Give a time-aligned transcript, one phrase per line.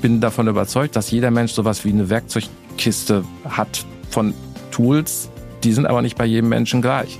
[0.00, 4.32] ich bin davon überzeugt, dass jeder Mensch sowas wie eine Werkzeugkiste hat von
[4.70, 5.28] Tools,
[5.62, 7.18] die sind aber nicht bei jedem Menschen gleich.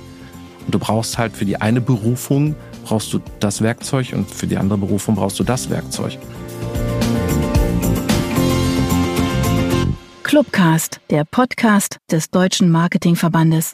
[0.65, 4.57] Und du brauchst halt für die eine Berufung brauchst du das Werkzeug und für die
[4.57, 6.17] andere Berufung brauchst du das Werkzeug.
[10.23, 13.73] Clubcast, der Podcast des Deutschen Marketingverbandes.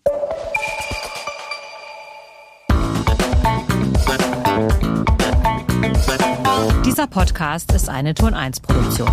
[6.91, 9.07] Dieser Podcast ist eine Turn 1 Produktion.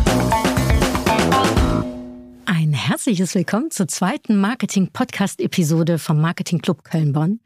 [2.44, 7.38] Ein herzliches Willkommen zur zweiten Marketing-Podcast-Episode vom Marketing Club Köln-Bonn.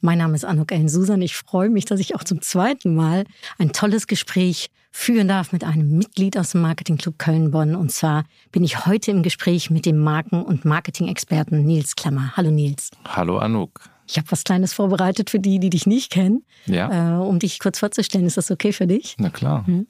[0.00, 1.20] Mein Name ist Anuk Ellen Susan.
[1.20, 3.24] Ich freue mich, dass ich auch zum zweiten Mal
[3.58, 7.76] ein tolles Gespräch führen darf mit einem Mitglied aus dem Marketing Club Köln-Bonn.
[7.76, 12.32] Und zwar bin ich heute im Gespräch mit dem Marken- und Marketing-Experten Nils Klammer.
[12.38, 12.90] Hallo Nils.
[13.06, 13.82] Hallo Anuk.
[14.06, 17.18] Ich habe was Kleines vorbereitet für die, die dich nicht kennen, ja.
[17.18, 18.26] äh, um dich kurz vorzustellen.
[18.26, 19.16] Ist das okay für dich?
[19.18, 19.66] Na klar.
[19.66, 19.86] Hm.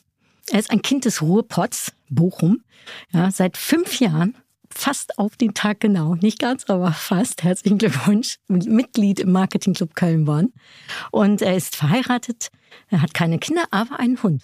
[0.51, 2.63] Er ist ein Kind des Ruhrpots, Bochum.
[3.13, 4.37] Ja, seit fünf Jahren,
[4.71, 7.43] fast auf den Tag genau, nicht ganz, aber fast.
[7.43, 8.39] Herzlichen Glückwunsch.
[8.49, 10.53] Mitglied im Marketingclub Köln-Bonn.
[11.11, 12.51] Und er ist verheiratet,
[12.89, 14.43] er hat keine Kinder, aber einen Hund.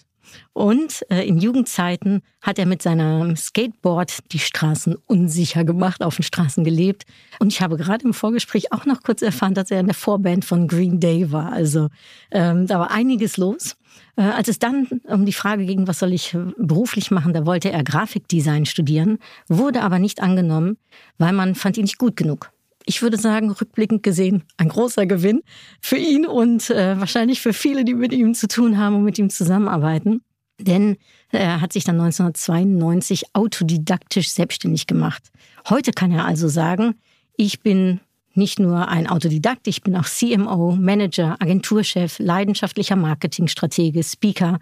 [0.52, 6.22] Und äh, in Jugendzeiten hat er mit seinem Skateboard die Straßen unsicher gemacht, auf den
[6.22, 7.04] Straßen gelebt.
[7.38, 10.44] Und ich habe gerade im Vorgespräch auch noch kurz erfahren, dass er in der Vorband
[10.44, 11.52] von Green Day war.
[11.52, 11.88] Also
[12.30, 13.76] ähm, da war einiges los.
[14.16, 17.70] Äh, als es dann um die Frage ging, was soll ich beruflich machen, da wollte
[17.70, 20.76] er Grafikdesign studieren, wurde aber nicht angenommen,
[21.18, 22.50] weil man fand ihn nicht gut genug
[22.86, 25.42] ich würde sagen, rückblickend gesehen, ein großer Gewinn
[25.80, 29.18] für ihn und äh, wahrscheinlich für viele, die mit ihm zu tun haben und mit
[29.18, 30.22] ihm zusammenarbeiten.
[30.58, 30.96] Denn
[31.30, 35.30] er hat sich dann 1992 autodidaktisch selbstständig gemacht.
[35.68, 36.96] Heute kann er also sagen,
[37.36, 38.00] ich bin
[38.40, 44.58] nicht nur ein Autodidakt, ich bin auch CMO, Manager, Agenturchef, leidenschaftlicher Marketingstratege, Speaker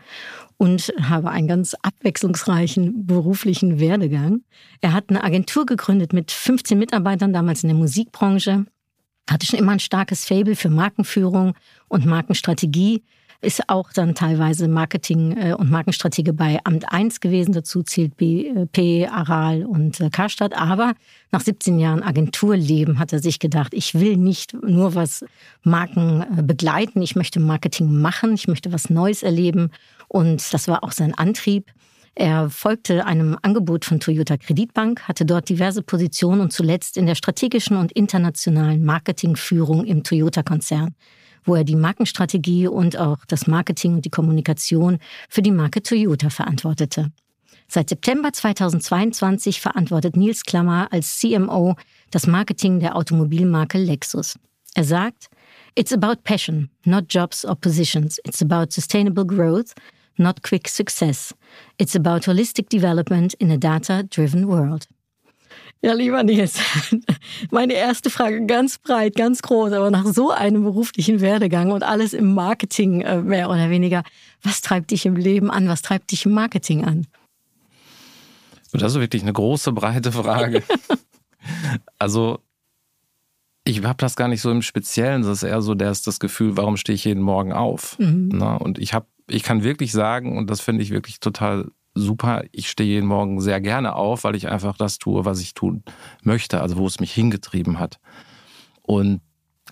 [0.59, 4.43] und habe einen ganz abwechslungsreichen beruflichen Werdegang.
[4.81, 8.67] Er hat eine Agentur gegründet mit 15 Mitarbeitern, damals in der Musikbranche,
[9.31, 11.55] hatte schon immer ein starkes Fable für Markenführung
[11.89, 13.05] und Markenstrategie,
[13.41, 17.53] ist auch dann teilweise Marketing- äh, und Markenstratege bei Amt 1 gewesen.
[17.53, 20.55] Dazu zählt BP, Aral und äh, Karstadt.
[20.55, 20.95] Aber
[21.31, 25.25] nach 17 Jahren Agenturleben hat er sich gedacht, ich will nicht nur was
[25.63, 29.71] Marken äh, begleiten, ich möchte Marketing machen, ich möchte was Neues erleben.
[30.09, 31.71] Und das war auch sein Antrieb.
[32.17, 37.15] Er folgte einem Angebot von Toyota Kreditbank, hatte dort diverse Positionen und zuletzt in der
[37.15, 40.97] strategischen und internationalen Marketingführung im Toyota-Konzern
[41.49, 44.99] wo er die Markenstrategie und auch das Marketing und die Kommunikation
[45.29, 47.11] für die Marke Toyota verantwortete.
[47.67, 51.75] Seit September 2022 verantwortet Nils Klammer als CMO
[52.11, 54.39] das Marketing der Automobilmarke Lexus.
[54.75, 55.29] Er sagt,
[55.75, 58.19] It's about passion, not jobs or positions.
[58.25, 59.75] It's about sustainable growth,
[60.17, 61.35] not quick success.
[61.79, 64.89] It's about holistic development in a data-driven world.
[65.81, 66.59] Ja, lieber Nils,
[67.51, 72.15] meine erste Frage ganz breit, ganz groß, aber nach so einem beruflichen Werdegang und alles
[72.15, 74.03] im Marketing äh, mehr oder weniger,
[74.43, 75.69] was treibt dich im Leben an?
[75.69, 77.07] Was treibt dich im Marketing an?
[78.73, 80.63] Das ist wirklich eine große, breite Frage.
[81.99, 82.41] also,
[83.65, 85.23] ich habe das gar nicht so im Speziellen.
[85.23, 87.99] Das ist eher so das, das Gefühl, warum stehe ich jeden Morgen auf?
[87.99, 88.31] Mhm.
[88.33, 92.45] Na, und ich habe, ich kann wirklich sagen, und das finde ich wirklich total super.
[92.53, 95.83] Ich stehe jeden Morgen sehr gerne auf, weil ich einfach das tue, was ich tun
[96.23, 97.99] möchte, also wo es mich hingetrieben hat.
[98.83, 99.21] Und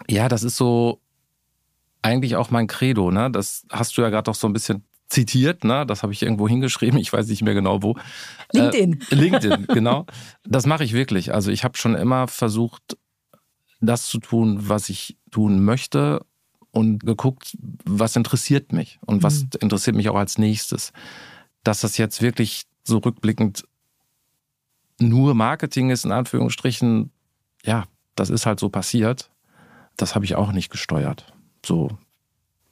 [0.09, 1.01] ja, das ist so
[2.03, 3.11] eigentlich auch mein Credo.
[3.11, 3.31] Ne?
[3.31, 5.87] Das hast du ja gerade auch so ein bisschen zitiert, ne?
[5.87, 7.97] Das habe ich irgendwo hingeschrieben, ich weiß nicht mehr genau wo.
[8.53, 9.01] LinkedIn.
[9.11, 10.05] Äh, LinkedIn, genau.
[10.45, 11.33] Das mache ich wirklich.
[11.33, 12.97] Also ich habe schon immer versucht,
[13.81, 16.25] das zu tun, was ich tun möchte
[16.73, 19.51] und geguckt, was interessiert mich und was mhm.
[19.61, 20.93] interessiert mich auch als nächstes
[21.67, 23.65] dass das jetzt wirklich so rückblickend
[24.99, 27.11] nur Marketing ist, in Anführungsstrichen,
[27.65, 27.85] ja,
[28.15, 29.31] das ist halt so passiert.
[29.97, 31.33] Das habe ich auch nicht gesteuert.
[31.65, 31.91] So,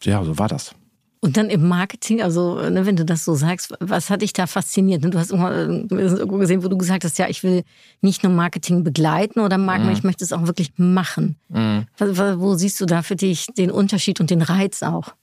[0.03, 0.75] ja, so war das.
[1.21, 4.47] Und dann im Marketing, also ne, wenn du das so sagst, was hat dich da
[4.47, 5.03] fasziniert?
[5.05, 7.65] Du hast irgendwo gesehen, wo du gesagt hast, ja, ich will
[8.03, 9.93] nicht nur Marketing begleiten oder Marken, mhm.
[9.93, 11.37] ich möchte es auch wirklich machen.
[11.49, 11.87] Mhm.
[11.99, 15.15] Wo siehst du da für dich den Unterschied und den Reiz auch?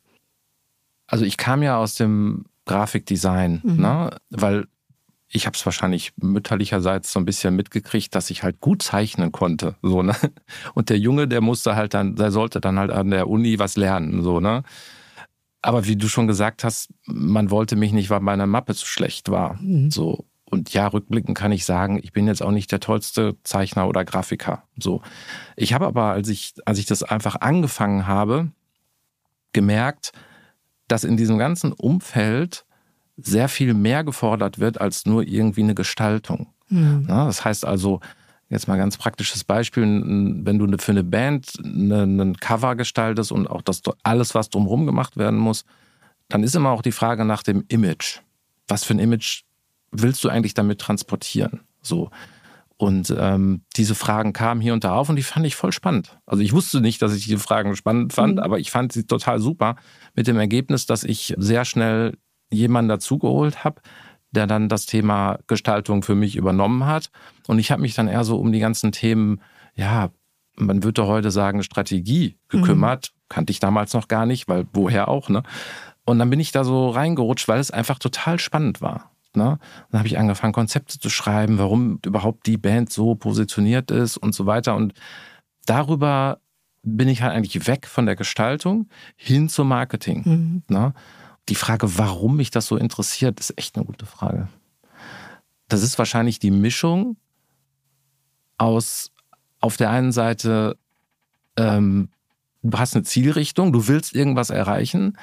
[1.06, 3.82] Also ich kam ja aus dem Grafikdesign, mhm.
[3.82, 4.10] ne?
[4.30, 4.66] weil
[5.34, 9.76] ich habe es wahrscheinlich mütterlicherseits so ein bisschen mitgekriegt, dass ich halt gut zeichnen konnte.
[9.82, 10.16] So, ne?
[10.74, 13.78] Und der Junge, der musste halt dann, der sollte dann halt an der Uni was
[13.78, 14.24] lernen.
[14.24, 14.64] So, ne?
[15.62, 19.30] Aber wie du schon gesagt hast, man wollte mich nicht, weil meine Mappe zu schlecht
[19.30, 19.54] war.
[19.62, 19.90] Mhm.
[19.90, 20.26] So.
[20.44, 24.04] Und ja, rückblickend kann ich sagen, ich bin jetzt auch nicht der tollste Zeichner oder
[24.04, 24.64] Grafiker.
[24.78, 25.02] So.
[25.56, 28.52] Ich habe aber, als ich, als ich das einfach angefangen habe,
[29.54, 30.12] gemerkt,
[30.92, 32.66] dass in diesem ganzen Umfeld
[33.18, 36.48] sehr viel mehr gefordert wird als nur irgendwie eine Gestaltung.
[36.70, 37.06] Mhm.
[37.08, 38.00] das heißt also,
[38.50, 43.62] jetzt mal ganz praktisches Beispiel, wenn du für eine Band ein Cover gestaltest und auch
[43.62, 45.66] das alles, was drumherum gemacht werden muss,
[46.30, 48.20] dann ist immer auch die Frage nach dem Image.
[48.68, 49.44] Was für ein Image
[49.92, 51.62] willst du eigentlich damit transportieren?
[51.82, 52.10] So.
[52.82, 56.18] Und ähm, diese Fragen kamen hier und da auf und die fand ich voll spannend.
[56.26, 58.40] Also ich wusste nicht, dass ich diese Fragen spannend fand, mhm.
[58.40, 59.76] aber ich fand sie total super
[60.16, 62.18] mit dem Ergebnis, dass ich sehr schnell
[62.50, 63.82] jemanden dazugeholt habe,
[64.32, 67.12] der dann das Thema Gestaltung für mich übernommen hat.
[67.46, 69.42] Und ich habe mich dann eher so um die ganzen Themen,
[69.76, 70.10] ja,
[70.56, 73.12] man würde heute sagen, Strategie gekümmert.
[73.14, 73.20] Mhm.
[73.30, 75.44] Kannte ich damals noch gar nicht, weil woher auch, ne?
[76.04, 79.11] Und dann bin ich da so reingerutscht, weil es einfach total spannend war.
[79.36, 79.60] Ne?
[79.90, 84.34] Dann habe ich angefangen, Konzepte zu schreiben, warum überhaupt die Band so positioniert ist und
[84.34, 84.76] so weiter.
[84.76, 84.94] Und
[85.66, 86.40] darüber
[86.84, 90.24] bin ich halt eigentlich weg von der Gestaltung hin zum Marketing.
[90.26, 90.64] Mhm.
[90.68, 90.94] Ne?
[91.50, 94.48] Die Frage, warum mich das so interessiert, ist echt eine gute Frage.
[95.68, 97.18] Das ist wahrscheinlich die Mischung
[98.58, 99.12] aus
[99.60, 100.78] auf der einen Seite,
[101.56, 102.10] ähm,
[102.64, 105.18] du hast eine Zielrichtung, du willst irgendwas erreichen,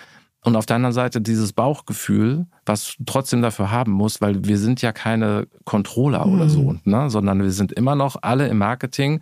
[0.45, 4.59] und auf der anderen Seite dieses Bauchgefühl, was du trotzdem dafür haben musst, weil wir
[4.59, 6.35] sind ja keine Controller mhm.
[6.35, 7.11] oder so, ne?
[7.11, 9.21] sondern wir sind immer noch alle im Marketing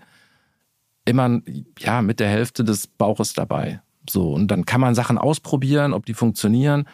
[1.06, 1.40] immer
[1.78, 3.80] ja mit der Hälfte des Bauches dabei.
[4.10, 6.86] So, und dann kann man Sachen ausprobieren, ob die funktionieren.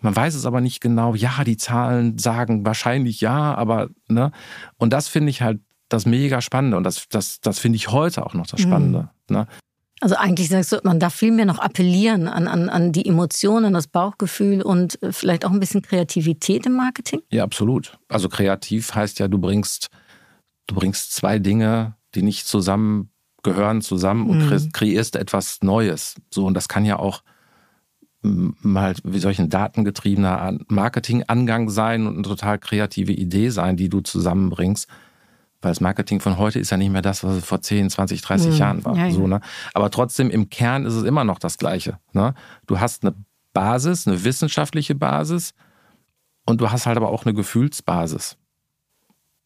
[0.00, 1.14] Man weiß es aber nicht genau.
[1.14, 4.30] Ja, die Zahlen sagen wahrscheinlich ja, aber, ne?
[4.76, 6.76] Und das finde ich halt das mega Spannende.
[6.76, 9.08] Und das, das, das finde ich heute auch noch das Spannende.
[9.28, 9.36] Mhm.
[9.36, 9.46] Ne?
[10.00, 13.72] Also eigentlich sagst du, man darf viel mehr noch appellieren an, an, an die Emotionen,
[13.72, 17.22] das Bauchgefühl und äh, vielleicht auch ein bisschen Kreativität im Marketing?
[17.30, 17.98] Ja, absolut.
[18.08, 19.88] Also kreativ heißt ja, du bringst,
[20.66, 23.10] du bringst zwei Dinge, die nicht zusammen
[23.42, 24.72] gehören zusammen und mhm.
[24.72, 26.16] kreierst etwas Neues.
[26.30, 27.22] So, und das kann ja auch
[28.22, 34.00] mal, wie solch ein datengetriebener Marketingangang sein und eine total kreative Idee sein, die du
[34.00, 34.88] zusammenbringst.
[35.62, 38.20] Weil das Marketing von heute ist ja nicht mehr das, was es vor 10, 20,
[38.22, 38.56] 30 mhm.
[38.56, 38.96] Jahren war.
[38.96, 39.12] Ja, ja.
[39.12, 39.40] So, ne?
[39.74, 41.98] Aber trotzdem, im Kern ist es immer noch das Gleiche.
[42.12, 42.34] Ne?
[42.66, 43.14] Du hast eine
[43.52, 45.54] Basis, eine wissenschaftliche Basis
[46.44, 48.36] und du hast halt aber auch eine Gefühlsbasis.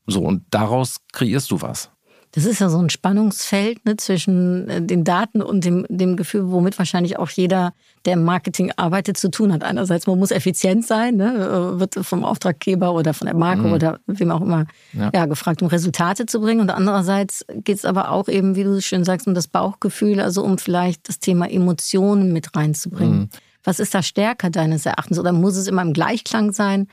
[0.07, 1.91] So, und daraus kreierst du was.
[2.33, 6.51] Das ist ja so ein Spannungsfeld ne, zwischen äh, den Daten und dem, dem Gefühl,
[6.51, 7.73] womit wahrscheinlich auch jeder,
[8.05, 9.65] der im Marketing arbeitet, zu tun hat.
[9.65, 13.73] Einerseits, man muss effizient sein, ne, äh, wird vom Auftraggeber oder von der Marke mhm.
[13.73, 15.11] oder wem auch immer ja.
[15.13, 15.27] ja.
[15.27, 16.61] gefragt, um Resultate zu bringen.
[16.61, 20.45] Und andererseits geht es aber auch eben, wie du schön sagst, um das Bauchgefühl, also
[20.45, 23.19] um vielleicht das Thema Emotionen mit reinzubringen.
[23.19, 23.29] Mhm.
[23.65, 25.19] Was ist da stärker deines Erachtens?
[25.19, 26.87] Oder muss es immer im Gleichklang sein?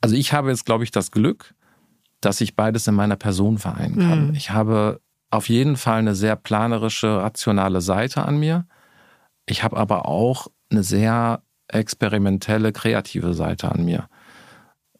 [0.00, 1.54] Also ich habe jetzt, glaube ich, das Glück,
[2.24, 4.28] dass ich beides in meiner Person vereinen kann.
[4.28, 4.34] Mhm.
[4.34, 5.00] Ich habe
[5.30, 8.66] auf jeden Fall eine sehr planerische, rationale Seite an mir.
[9.46, 14.08] Ich habe aber auch eine sehr experimentelle, kreative Seite an mir.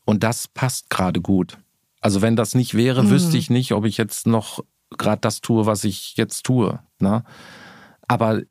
[0.05, 1.59] Und das passt gerade gut.
[2.01, 3.11] Also wenn das nicht wäre, mhm.
[3.11, 6.79] wüsste ich nicht, ob ich jetzt noch gerade das tue, was ich jetzt tue.
[6.99, 7.25] Ne?
[8.07, 8.43] Aber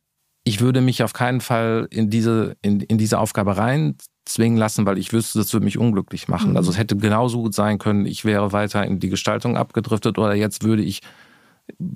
[0.43, 4.85] ich würde mich auf keinen Fall in diese, in, in diese Aufgabe rein zwingen lassen,
[4.85, 6.51] weil ich wüsste, das würde mich unglücklich machen.
[6.51, 6.57] Mhm.
[6.57, 10.33] Also es hätte genauso gut sein können, ich wäre weiter in die Gestaltung abgedriftet oder
[10.33, 11.01] jetzt würde ich,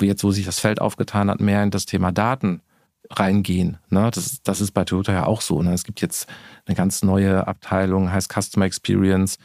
[0.01, 2.61] jetzt wo sich das Feld aufgetan hat, mehr in das Thema Daten
[3.09, 3.77] reingehen.
[3.89, 4.11] Ne?
[4.13, 5.61] Das, das ist bei Toyota ja auch so.
[5.61, 5.73] Ne?
[5.73, 6.27] Es gibt jetzt
[6.65, 9.37] eine ganz neue Abteilung, heißt Customer Experience.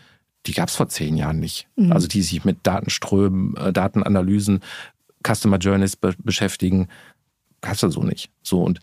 [0.47, 1.69] Die gab es vor zehn Jahren nicht.
[1.77, 1.93] Mhm.
[1.93, 4.61] Also die sich mit Datenströmen, äh, Datenanalysen,
[5.25, 6.89] Customer Journeys be beschäftigen.
[7.61, 8.31] Gab es ja so nicht.
[8.43, 8.81] So und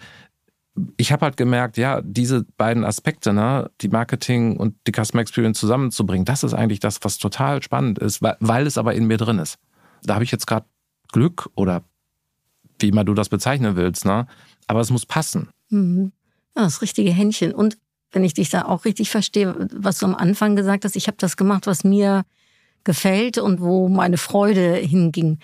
[0.97, 5.59] ich habe halt gemerkt, ja, diese beiden Aspekte, ne, die Marketing und die Customer Experience
[5.59, 9.17] zusammenzubringen, das ist eigentlich das, was total spannend ist, weil, weil es aber in mir
[9.17, 9.57] drin ist.
[10.03, 10.65] Da habe ich jetzt gerade
[11.11, 11.83] Glück oder
[12.79, 14.27] wie immer du das bezeichnen willst, ne?
[14.67, 15.49] Aber es muss passen.
[15.69, 16.11] Mhm.
[16.55, 17.53] Ja, das richtige Händchen.
[17.53, 17.77] Und
[18.11, 21.17] wenn ich dich da auch richtig verstehe, was du am Anfang gesagt hast, ich habe
[21.19, 22.23] das gemacht, was mir
[22.83, 25.39] gefällt und wo meine Freude hinging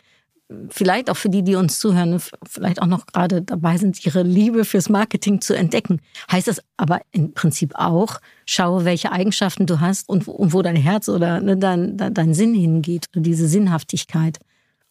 [0.69, 4.63] vielleicht auch für die, die uns zuhören, vielleicht auch noch gerade dabei sind, ihre Liebe
[4.63, 6.01] fürs Marketing zu entdecken.
[6.31, 11.09] Heißt das aber im Prinzip auch, schaue, welche Eigenschaften du hast und wo, dein Herz
[11.09, 14.39] oder ne, dein, dein Sinn hingeht oder diese Sinnhaftigkeit.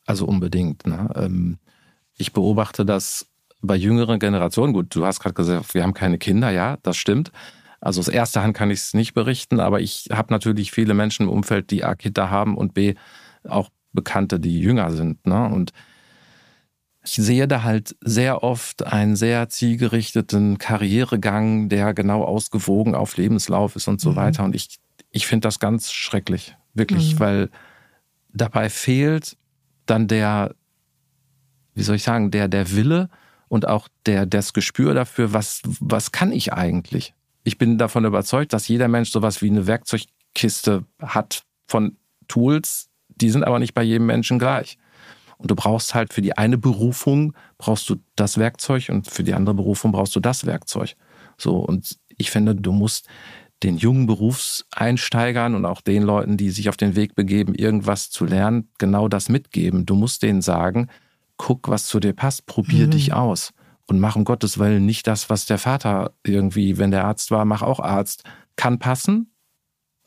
[0.07, 0.87] Also unbedingt.
[0.87, 1.09] Ne?
[1.15, 1.59] Ähm,
[2.17, 3.27] ich beobachte das
[3.63, 4.73] bei jüngeren Generationen.
[4.73, 7.31] Gut, du hast gerade gesagt, wir haben keine Kinder, ja, das stimmt.
[7.81, 11.25] Also aus erster Hand kann ich es nicht berichten, aber ich habe natürlich viele Menschen
[11.25, 12.95] im Umfeld, die A, Kinder haben und B,
[13.47, 15.27] auch Bekannte, die jünger sind.
[15.27, 15.49] Ne?
[15.49, 15.73] Und
[17.05, 23.77] ich sehe da halt sehr oft einen sehr zielgerichteten Karrieregang, der genau ausgewogen auf Lebenslauf
[23.77, 24.17] ist und so mhm.
[24.17, 24.45] weiter.
[24.45, 24.79] Und ich,
[25.11, 27.21] ich finde das ganz schrecklich, wirklich, mhm.
[27.21, 27.51] weil
[28.33, 29.37] dabei fehlt
[29.87, 30.55] dann der,
[31.75, 33.11] wie soll ich sagen, der, der Wille
[33.49, 37.15] und auch der, das Gespür dafür, was, was kann ich eigentlich?
[37.45, 41.99] Ich bin davon überzeugt, dass jeder Mensch sowas wie eine Werkzeugkiste hat von
[42.29, 44.79] Tools, die sind aber nicht bei jedem Menschen gleich.
[45.37, 49.35] Und du brauchst halt für die eine Berufung brauchst du das Werkzeug und für die
[49.35, 50.95] andere Berufung brauchst du das Werkzeug.
[51.37, 53.09] So, und ich finde, du musst
[53.63, 58.25] den jungen Berufseinsteigern und auch den Leuten, die sich auf den Weg begeben, irgendwas zu
[58.25, 59.87] lernen, genau das mitgeben.
[59.87, 60.89] Du musst denen sagen,
[61.37, 62.91] guck, was zu dir passt, probier mhm.
[62.93, 63.53] dich aus
[63.87, 67.45] und mach um Gottes Willen nicht das, was der Vater irgendwie, wenn der Arzt war,
[67.45, 68.25] mach auch Arzt.
[68.57, 69.33] Kann passen,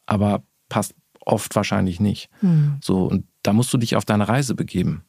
[0.06, 0.96] aber passt
[1.28, 2.30] oft wahrscheinlich nicht.
[2.42, 2.78] Mhm.
[2.82, 5.04] So, und da musst du dich auf deine Reise begeben.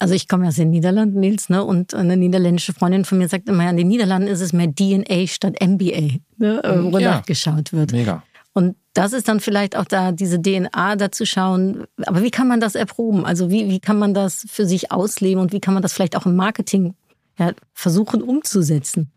[0.00, 1.64] Also ich komme aus den Niederlanden, Nils, ne?
[1.64, 4.72] Und eine niederländische Freundin von mir sagt immer, ja, in den Niederlanden ist es mehr
[4.72, 6.62] DNA statt MBA, ne?
[6.62, 7.16] Äh, wo ja.
[7.16, 7.92] nachgeschaut wird.
[7.92, 8.22] Mega.
[8.52, 11.84] Und das ist dann vielleicht auch da, diese DNA dazu schauen.
[12.06, 13.24] Aber wie kann man das erproben?
[13.24, 16.16] Also wie, wie kann man das für sich ausleben und wie kann man das vielleicht
[16.16, 16.94] auch im Marketing
[17.38, 19.12] ja, versuchen umzusetzen?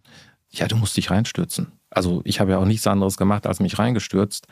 [0.51, 1.71] Ja, du musst dich reinstürzen.
[1.89, 4.47] Also ich habe ja auch nichts anderes gemacht, als mich reingestürzt,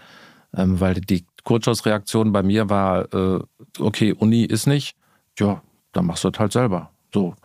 [0.56, 3.40] ähm, weil die Kurzschussreaktion bei mir war, äh,
[3.80, 4.96] okay, Uni ist nicht,
[5.38, 6.92] ja, dann machst du es halt selber.
[7.14, 7.36] So.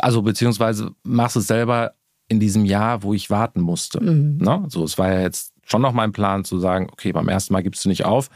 [0.00, 1.94] Also beziehungsweise machst du es selber
[2.28, 4.00] in diesem Jahr, wo ich warten musste.
[4.00, 4.38] Mhm.
[4.38, 4.64] Ne?
[4.68, 7.62] So, es war ja jetzt schon noch mein Plan zu sagen, okay, beim ersten Mal
[7.62, 8.28] gibst du nicht auf,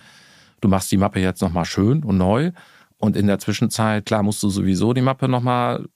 [0.60, 2.52] du machst die Mappe jetzt nochmal schön und neu.
[2.96, 5.88] Und in der Zwischenzeit, klar, musst du sowieso die Mappe nochmal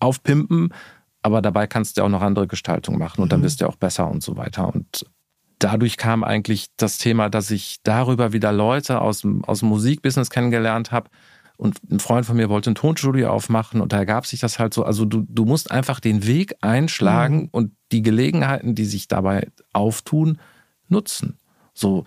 [0.00, 0.72] aufpimpen,
[1.20, 3.44] aber dabei kannst du auch noch andere Gestaltungen machen und dann mhm.
[3.44, 4.74] wirst du auch besser und so weiter.
[4.74, 5.06] Und
[5.62, 10.30] dadurch kam eigentlich das Thema, dass ich darüber wieder Leute aus dem, aus dem Musikbusiness
[10.30, 11.08] kennengelernt habe.
[11.56, 14.74] Und ein Freund von mir wollte ein Tonstudio aufmachen und da ergab sich das halt
[14.74, 14.84] so.
[14.84, 17.48] Also du, du musst einfach den Weg einschlagen mhm.
[17.52, 20.38] und die Gelegenheiten, die sich dabei auftun,
[20.88, 21.38] nutzen.
[21.74, 22.04] So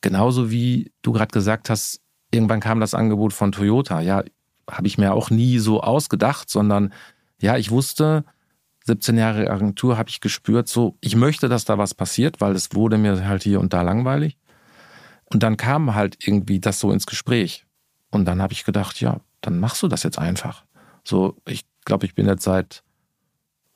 [0.00, 4.00] genauso wie du gerade gesagt hast, irgendwann kam das Angebot von Toyota.
[4.00, 4.22] Ja,
[4.70, 6.92] habe ich mir auch nie so ausgedacht, sondern
[7.40, 8.24] ja, ich wusste,
[8.86, 12.74] 17 Jahre Agentur habe ich gespürt, so, ich möchte, dass da was passiert, weil es
[12.74, 14.36] wurde mir halt hier und da langweilig.
[15.24, 17.64] Und dann kam halt irgendwie das so ins Gespräch.
[18.10, 20.64] Und dann habe ich gedacht, ja, dann machst du das jetzt einfach.
[21.02, 22.82] So, ich glaube, ich bin jetzt seit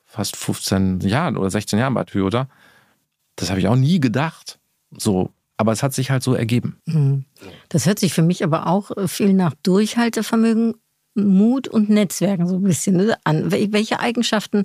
[0.05, 2.47] fast 15 Jahren oder 16 Jahren bei Toyota.
[3.35, 4.59] Das habe ich auch nie gedacht.
[4.91, 6.77] So, aber es hat sich halt so ergeben.
[6.85, 7.25] Mhm.
[7.69, 10.75] Das hört sich für mich aber auch viel nach Durchhaltevermögen,
[11.15, 13.51] Mut und Netzwerken so ein bisschen ne, an.
[13.51, 14.63] Welche Eigenschaften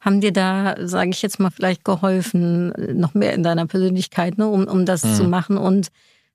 [0.00, 4.46] haben dir da, sage ich jetzt mal, vielleicht geholfen, noch mehr in deiner Persönlichkeit, ne,
[4.46, 5.14] um, um das mhm.
[5.14, 5.58] zu machen?
[5.58, 5.88] Und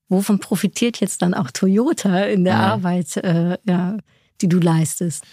[0.09, 2.61] wovon profitiert jetzt dann auch Toyota in der mhm.
[2.61, 3.97] Arbeit, äh, ja,
[4.41, 5.23] die du leistest?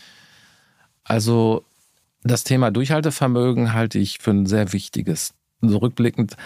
[1.04, 1.64] Also
[2.22, 5.34] das Thema Durchhaltevermögen halte ich für ein sehr wichtiges.
[5.60, 6.36] So rückblickend,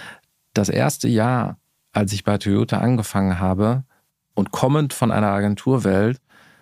[0.55, 1.59] das erste Jahr,
[1.93, 3.85] als ich bei Toyota angefangen habe
[4.35, 6.21] und kommend von einer Agenturwelt,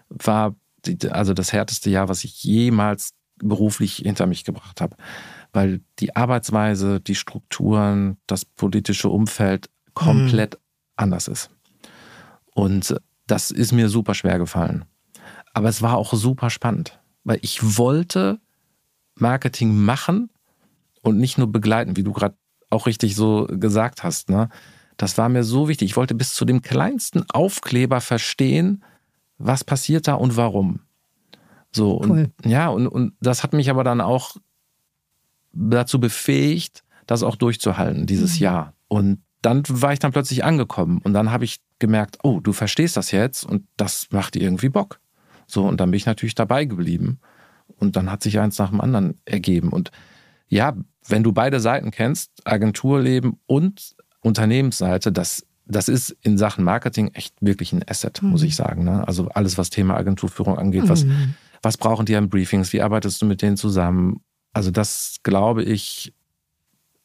[0.09, 0.55] war
[0.87, 3.13] die, also das härteste Jahr, was ich jemals
[3.43, 4.97] beruflich hinter mich gebracht habe.
[5.53, 10.61] Weil die Arbeitsweise, die Strukturen, das politische Umfeld komplett mhm.
[10.97, 11.51] anders ist.
[12.55, 14.85] Und das ist mir super schwer gefallen.
[15.53, 18.41] Aber es war auch super spannend, weil ich wollte
[19.17, 20.31] Marketing machen
[21.03, 22.37] und nicht nur begleiten, wie du gerade
[22.71, 24.31] auch richtig so gesagt hast.
[24.31, 24.49] Ne?
[24.97, 25.91] Das war mir so wichtig.
[25.91, 28.85] Ich wollte bis zu dem kleinsten Aufkleber verstehen,
[29.39, 30.81] was passiert da und warum.
[31.73, 32.31] So, und cool.
[32.45, 34.37] ja, und, und das hat mich aber dann auch
[35.53, 38.45] dazu befähigt, das auch durchzuhalten, dieses mhm.
[38.45, 38.75] Jahr.
[38.89, 42.97] Und dann war ich dann plötzlich angekommen und dann habe ich gemerkt, oh, du verstehst
[42.97, 45.01] das jetzt und das macht dir irgendwie Bock.
[45.47, 47.19] So, und dann bin ich natürlich dabei geblieben.
[47.79, 49.71] Und dann hat sich eins nach dem anderen ergeben.
[49.71, 49.91] Und
[50.49, 50.77] ja,
[51.09, 57.35] wenn du beide Seiten kennst, Agenturleben und Unternehmensseite, das das ist in Sachen Marketing echt
[57.41, 58.31] wirklich ein Asset, mhm.
[58.31, 58.85] muss ich sagen.
[58.85, 59.07] Ne?
[59.07, 61.35] Also alles, was Thema Agenturführung angeht, was, mhm.
[61.63, 64.21] Was brauchen die an Briefings, wie arbeitest du mit denen zusammen?
[64.53, 66.13] Also das, glaube ich,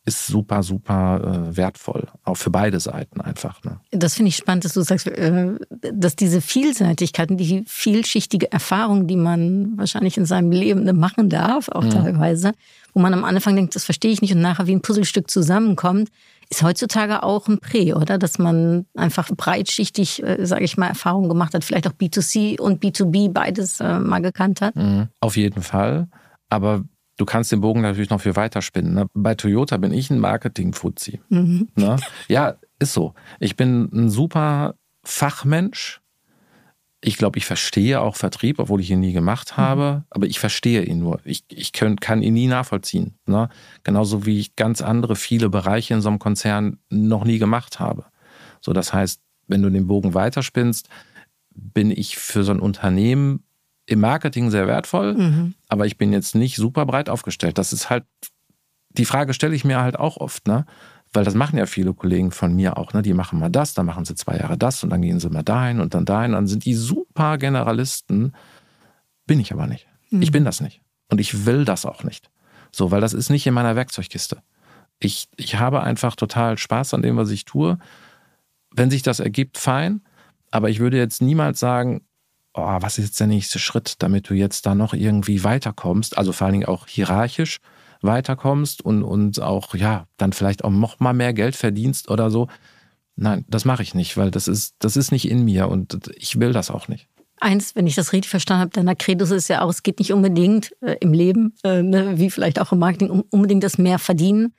[0.05, 3.63] ist super, super äh, wertvoll, auch für beide Seiten einfach.
[3.63, 3.79] Ne?
[3.89, 9.07] Das finde ich spannend, dass du sagst, äh, dass diese Vielseitigkeit und die vielschichtige Erfahrung,
[9.07, 11.89] die man wahrscheinlich in seinem Leben machen darf, auch mhm.
[11.89, 12.53] teilweise,
[12.93, 16.09] wo man am Anfang denkt, das verstehe ich nicht und nachher wie ein Puzzlestück zusammenkommt,
[16.49, 18.17] ist heutzutage auch ein Prä, oder?
[18.17, 22.83] Dass man einfach breitschichtig, äh, sage ich mal, Erfahrungen gemacht hat, vielleicht auch B2C und
[22.83, 24.75] B2B beides äh, mal gekannt hat.
[24.75, 25.09] Mhm.
[25.19, 26.07] Auf jeden Fall.
[26.49, 26.83] Aber
[27.17, 28.93] du kannst den Bogen natürlich noch viel weiter spinnen.
[28.93, 29.07] Ne?
[29.13, 31.21] Bei Toyota bin ich ein Marketing-Fuzzi.
[31.29, 31.69] Mhm.
[31.75, 31.97] Ne?
[32.27, 33.13] Ja, ist so.
[33.39, 36.01] Ich bin ein super Fachmensch.
[37.07, 39.61] Ich glaube, ich verstehe auch Vertrieb, obwohl ich ihn nie gemacht mhm.
[39.61, 40.03] habe, mhm.
[40.09, 41.19] aber ich verstehe ihn nur.
[41.23, 43.13] Ich, ich kann, kann ihn nie nachvollziehen.
[43.27, 43.49] Ne?
[43.83, 48.05] Genauso wie ich ganz andere, viele Bereiche in so einem Konzern noch nie gemacht habe.
[48.59, 50.89] So, das heißt, wenn du den Bogen weiterspinnst,
[51.51, 53.43] bin ich für so ein Unternehmen
[53.85, 55.53] im Marketing sehr wertvoll, mhm.
[55.67, 57.59] aber ich bin jetzt nicht super breit aufgestellt.
[57.59, 58.05] Das ist halt,
[58.89, 60.65] die Frage stelle ich mir halt auch oft, ne?
[61.15, 63.01] Weil das machen ja viele Kollegen von mir auch, ne?
[63.01, 65.43] Die machen mal das, dann machen sie zwei Jahre das und dann gehen sie mal
[65.43, 66.33] dahin und dann dahin.
[66.33, 68.33] Dann sind die super Generalisten.
[69.25, 69.87] Bin ich aber nicht.
[70.09, 70.21] Mhm.
[70.21, 70.81] Ich bin das nicht.
[71.09, 72.29] Und ich will das auch nicht.
[72.71, 74.41] So, weil das ist nicht in meiner Werkzeugkiste.
[74.99, 77.77] Ich, ich habe einfach total Spaß an dem, was ich tue.
[78.71, 80.01] Wenn sich das ergibt, fein.
[80.51, 82.01] Aber ich würde jetzt niemals sagen,
[82.53, 86.17] oh, was ist jetzt der nächste Schritt, damit du jetzt da noch irgendwie weiterkommst?
[86.17, 87.59] Also vor allen Dingen auch hierarchisch
[88.01, 92.47] weiterkommst und, und auch, ja, dann vielleicht auch noch mal mehr Geld verdienst oder so.
[93.15, 96.39] Nein, das mache ich nicht, weil das ist, das ist nicht in mir und ich
[96.39, 97.07] will das auch nicht.
[97.39, 100.13] Eins, wenn ich das richtig verstanden habe, deiner Credo ist ja auch, es geht nicht
[100.13, 103.99] unbedingt äh, im Leben, äh, ne, wie vielleicht auch im Marketing, um unbedingt das mehr
[103.99, 104.53] verdienen.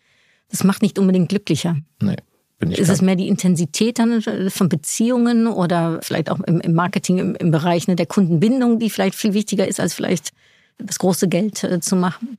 [0.50, 1.76] Das macht nicht unbedingt glücklicher.
[2.00, 2.16] Nee.
[2.58, 6.60] Bin ich ist es mehr die Intensität dann äh, von Beziehungen oder vielleicht auch im,
[6.60, 10.32] im Marketing, im, im Bereich ne, der Kundenbindung, die vielleicht viel wichtiger ist, als vielleicht
[10.78, 12.38] das große Geld äh, zu machen?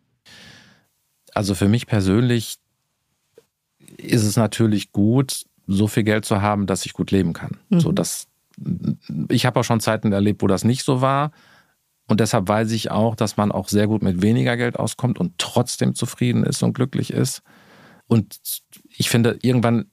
[1.37, 2.57] Also für mich persönlich
[3.97, 7.57] ist es natürlich gut, so viel Geld zu haben, dass ich gut leben kann.
[7.69, 7.79] Mhm.
[7.79, 8.27] So, dass,
[9.29, 11.31] ich habe auch schon Zeiten erlebt, wo das nicht so war.
[12.07, 15.37] Und deshalb weiß ich auch, dass man auch sehr gut mit weniger Geld auskommt und
[15.37, 17.43] trotzdem zufrieden ist und glücklich ist.
[18.07, 18.39] Und
[18.89, 19.91] ich finde, irgendwann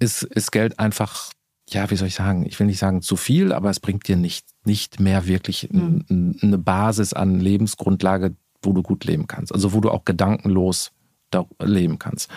[0.00, 1.30] ist, ist Geld einfach,
[1.70, 4.16] ja, wie soll ich sagen, ich will nicht sagen zu viel, aber es bringt dir
[4.16, 6.36] nicht, nicht mehr wirklich mhm.
[6.42, 9.52] eine Basis an Lebensgrundlage, wo du gut leben kannst.
[9.52, 10.92] Also wo du auch gedankenlos
[11.60, 12.30] leben kannst.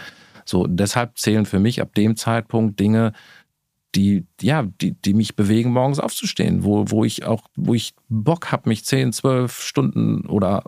[0.45, 3.13] So, deshalb zählen für mich ab dem Zeitpunkt Dinge,
[3.95, 8.51] die, ja, die, die mich bewegen, morgens aufzustehen, wo, wo ich auch, wo ich Bock
[8.51, 10.63] habe, mich 10, 12 Stunden oder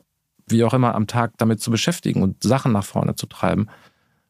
[0.47, 3.67] wie auch immer am Tag damit zu beschäftigen und Sachen nach vorne zu treiben,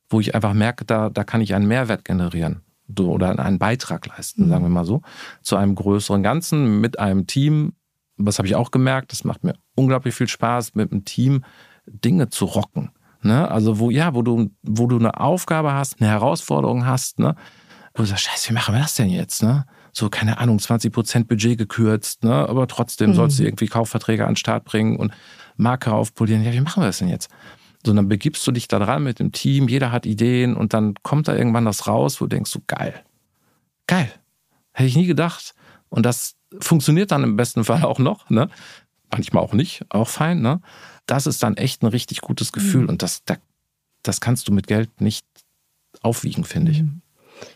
[0.09, 2.61] wo ich einfach merke, da, da kann ich einen Mehrwert generieren
[2.97, 4.49] oder einen Beitrag leisten, mhm.
[4.49, 5.01] sagen wir mal so,
[5.41, 7.73] zu einem größeren Ganzen mit einem Team,
[8.19, 11.43] was habe ich auch gemerkt, das macht mir unglaublich viel Spaß, mit einem Team
[11.87, 12.91] Dinge zu rocken.
[13.21, 13.49] Ne?
[13.49, 17.35] Also wo, ja, wo du, wo du eine Aufgabe hast, eine Herausforderung hast, ne?
[17.95, 19.41] wo du sagst, scheiße, wie machen wir das denn jetzt?
[19.41, 19.65] Ne?
[19.91, 22.33] So, keine Ahnung, 20 Prozent Budget gekürzt, ne?
[22.33, 23.15] aber trotzdem mhm.
[23.15, 25.13] sollst du irgendwie Kaufverträge an den Start bringen und
[25.57, 26.43] Marke aufpolieren.
[26.43, 27.29] Ja, wie machen wir das denn jetzt?
[27.85, 30.95] So, dann begibst du dich da dran mit dem Team, jeder hat Ideen und dann
[31.01, 32.93] kommt da irgendwann das raus, wo du denkst, so geil.
[33.87, 34.11] Geil.
[34.73, 35.55] Hätte ich nie gedacht.
[35.89, 38.49] Und das funktioniert dann im besten Fall auch noch, ne?
[39.11, 40.61] Manchmal auch nicht, auch fein, ne?
[41.05, 42.89] Das ist dann echt ein richtig gutes Gefühl mhm.
[42.89, 43.23] und das,
[44.03, 45.25] das kannst du mit Geld nicht
[46.01, 46.83] aufwiegen, finde ich.
[46.83, 47.01] Mhm.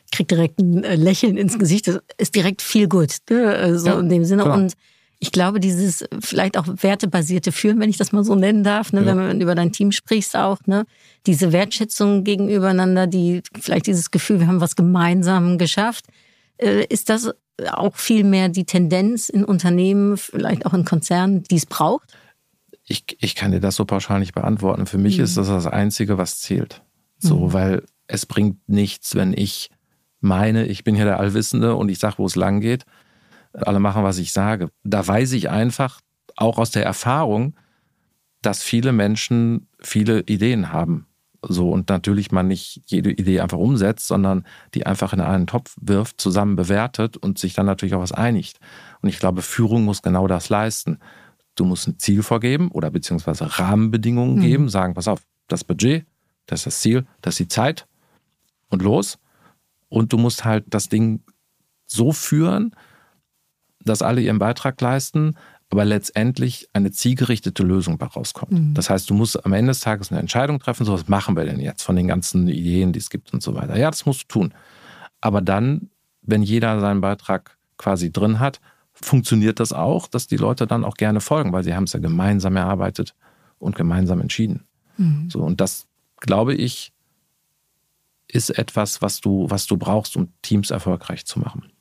[0.05, 3.77] Ich krieg direkt ein äh, Lächeln ins Gesicht, das ist direkt viel gut, ne?
[3.77, 4.43] so ja, in dem Sinne.
[4.43, 4.57] Klar.
[4.57, 4.73] Und
[5.23, 8.99] ich glaube, dieses vielleicht auch wertebasierte Führen, wenn ich das mal so nennen darf, ne,
[8.99, 9.05] ja.
[9.05, 10.85] wenn man über dein Team sprichst auch, ne,
[11.25, 16.07] diese Wertschätzung gegenübereinander, die vielleicht dieses Gefühl, wir haben was gemeinsam geschafft,
[16.57, 17.31] äh, ist das
[17.71, 22.17] auch viel mehr die Tendenz in Unternehmen, vielleicht auch in Konzernen, die es braucht?
[22.85, 24.85] Ich, ich kann dir das so pauschal nicht beantworten.
[24.85, 25.23] Für mich mhm.
[25.23, 26.81] ist das das Einzige, was zählt.
[27.19, 27.53] So, mhm.
[27.53, 29.69] weil es bringt nichts, wenn ich
[30.19, 32.85] meine, ich bin hier der Allwissende und ich sage, wo es lang geht.
[33.53, 34.69] Alle machen, was ich sage.
[34.83, 36.01] Da weiß ich einfach,
[36.35, 37.55] auch aus der Erfahrung,
[38.41, 41.07] dass viele Menschen viele Ideen haben.
[41.45, 45.75] So, und natürlich man nicht jede Idee einfach umsetzt, sondern die einfach in einen Topf
[45.81, 48.59] wirft, zusammen bewertet und sich dann natürlich auch was einigt.
[49.01, 50.99] Und ich glaube, Führung muss genau das leisten.
[51.55, 54.41] Du musst ein Ziel vorgeben oder beziehungsweise Rahmenbedingungen mhm.
[54.41, 56.05] geben, sagen, pass auf, das Budget,
[56.45, 57.87] das ist das Ziel, das ist die Zeit
[58.69, 59.19] und los.
[59.89, 61.21] Und du musst halt das Ding
[61.85, 62.73] so führen,
[63.83, 65.35] dass alle ihren Beitrag leisten,
[65.73, 68.51] aber letztendlich eine zielgerichtete Lösung daraus kommt.
[68.51, 68.73] Mhm.
[68.75, 71.45] Das heißt, du musst am Ende des Tages eine Entscheidung treffen, so was machen wir
[71.45, 73.75] denn jetzt von den ganzen Ideen, die es gibt und so weiter.
[73.75, 74.53] Ja, das musst du tun.
[75.19, 75.89] Aber dann,
[76.21, 78.61] wenn jeder seinen Beitrag quasi drin hat,
[78.93, 81.99] funktioniert das auch, dass die Leute dann auch gerne folgen, weil sie haben es ja
[81.99, 83.15] gemeinsam erarbeitet
[83.57, 84.65] und gemeinsam entschieden.
[84.97, 85.31] Mhm.
[85.31, 85.87] So, und das,
[86.19, 86.93] glaube ich,
[88.27, 91.71] ist etwas, was du, was du brauchst, um Teams erfolgreich zu machen.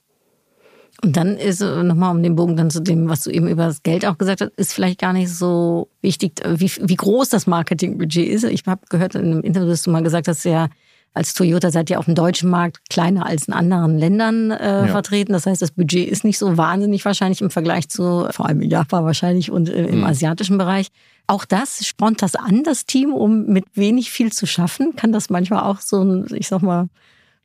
[1.00, 3.66] Und dann ist äh, nochmal um den Bogen dann zu dem, was du eben über
[3.66, 7.30] das Geld auch gesagt hast, ist vielleicht gar nicht so wichtig, äh, wie, wie groß
[7.30, 8.44] das Marketingbudget ist.
[8.44, 10.68] Ich habe gehört in einem Interview, dass du mal gesagt hast, ja,
[11.14, 14.86] als Toyota seid ihr auf dem deutschen Markt kleiner als in anderen Ländern äh, ja.
[14.86, 15.32] vertreten.
[15.32, 18.70] Das heißt, das Budget ist nicht so wahnsinnig wahrscheinlich im Vergleich zu vor allem in
[18.70, 20.04] Japan wahrscheinlich und äh, im mhm.
[20.04, 20.88] asiatischen Bereich.
[21.26, 24.96] Auch das spornt das an, das Team, um mit wenig viel zu schaffen.
[24.96, 26.88] Kann das manchmal auch so ein, ich sag mal,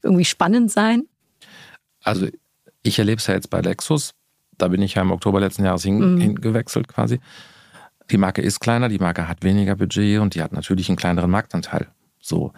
[0.02, 1.04] irgendwie spannend sein?
[2.04, 2.28] Also
[2.88, 4.14] ich erlebe es ja jetzt bei Lexus.
[4.58, 6.20] Da bin ich ja im Oktober letzten Jahres hin, Mhm.
[6.22, 7.20] hingewechselt quasi.
[8.10, 11.30] Die Marke ist kleiner, die Marke hat weniger Budget und die hat natürlich einen kleineren
[11.30, 11.88] Marktanteil.
[12.20, 12.54] So.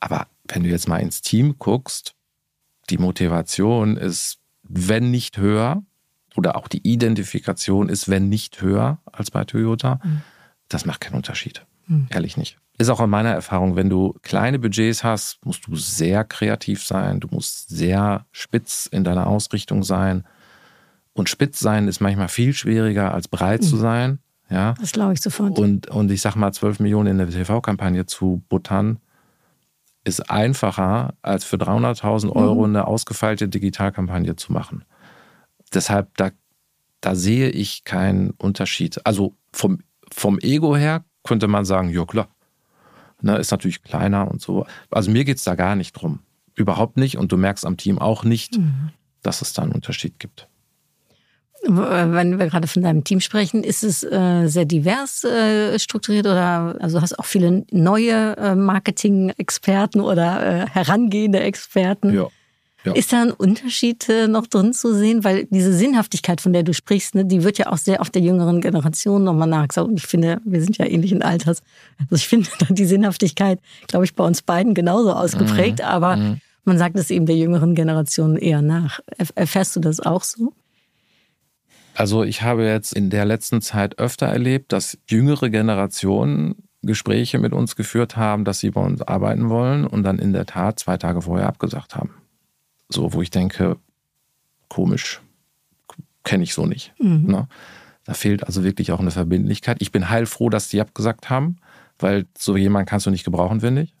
[0.00, 2.14] Aber wenn du jetzt mal ins Team guckst,
[2.90, 5.82] die Motivation ist, wenn nicht höher,
[6.36, 10.00] oder auch die Identifikation ist, wenn nicht höher als bei Toyota.
[10.68, 11.66] Das macht keinen Unterschied.
[12.10, 12.56] Ehrlich nicht.
[12.80, 17.20] Ist auch in meiner Erfahrung, wenn du kleine Budgets hast, musst du sehr kreativ sein,
[17.20, 20.24] du musst sehr spitz in deiner Ausrichtung sein.
[21.12, 24.18] Und spitz sein ist manchmal viel schwieriger als breit zu sein.
[24.48, 24.72] Ja.
[24.80, 25.58] Das glaube ich sofort.
[25.58, 28.98] Und, und ich sag mal, 12 Millionen in eine TV-Kampagne zu buttern,
[30.04, 34.86] ist einfacher, als für 300.000 Euro eine ausgefeilte Digitalkampagne zu machen.
[35.74, 36.30] Deshalb, da,
[37.02, 39.04] da sehe ich keinen Unterschied.
[39.04, 42.28] Also vom, vom Ego her könnte man sagen, ja klar,
[43.22, 44.66] ne, ist natürlich kleiner und so.
[44.90, 46.20] Also mir geht es da gar nicht drum.
[46.54, 47.16] Überhaupt nicht.
[47.16, 48.58] Und du merkst am Team auch nicht,
[49.22, 50.48] dass es da einen Unterschied gibt.
[51.62, 56.76] Wenn wir gerade von deinem Team sprechen, ist es äh, sehr divers äh, strukturiert oder
[56.80, 62.14] also hast auch viele neue äh, Marketing-Experten oder äh, herangehende Experten.
[62.14, 62.28] Ja.
[62.84, 62.92] Ja.
[62.94, 65.22] Ist da ein Unterschied äh, noch drin zu sehen?
[65.22, 68.22] Weil diese Sinnhaftigkeit, von der du sprichst, ne, die wird ja auch sehr auf der
[68.22, 69.88] jüngeren Generation nochmal nachgesagt.
[69.88, 71.62] Und ich finde, wir sind ja ähnlichen Alters.
[71.98, 75.82] Also ich finde die Sinnhaftigkeit, glaube ich, bei uns beiden genauso ausgeprägt.
[75.82, 79.00] Aber man sagt es eben der jüngeren Generation eher nach.
[79.18, 80.52] Erf- Erfährst du das auch so?
[81.94, 87.52] Also ich habe jetzt in der letzten Zeit öfter erlebt, dass jüngere Generationen Gespräche mit
[87.52, 90.96] uns geführt haben, dass sie bei uns arbeiten wollen und dann in der Tat zwei
[90.96, 92.14] Tage vorher abgesagt haben.
[92.90, 93.76] So, wo ich denke,
[94.68, 95.20] komisch,
[96.24, 96.92] kenne ich so nicht.
[97.28, 97.48] Ne?
[98.04, 99.78] Da fehlt also wirklich auch eine Verbindlichkeit.
[99.80, 101.56] Ich bin heilfroh, dass die abgesagt haben,
[101.98, 103.94] weil so jemanden kannst du nicht gebrauchen, finde ich.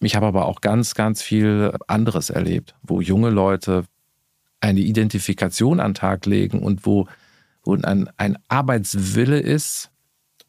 [0.00, 3.84] Ich habe aber auch ganz, ganz viel anderes erlebt, wo junge Leute
[4.60, 7.06] eine Identifikation an den Tag legen und wo,
[7.62, 9.90] wo ein, ein Arbeitswille ist